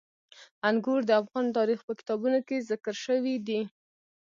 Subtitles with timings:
[0.69, 3.61] انګور د افغان تاریخ په کتابونو کې ذکر شوی دي.